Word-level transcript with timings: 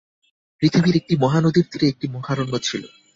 পৃথিবীর 0.61 0.95
একটি 0.95 1.13
মহানদীর 1.15 1.65
তীরে 1.71 1.85
একটি 1.87 2.05
মহারণ্য 2.07 2.53
ছিল। 2.59 2.83